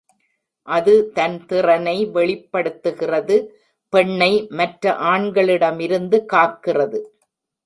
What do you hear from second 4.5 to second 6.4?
மற்ற ஆண்களிடமிருந்து